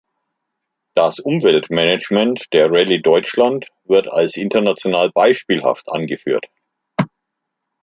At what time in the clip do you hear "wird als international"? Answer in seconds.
3.83-5.11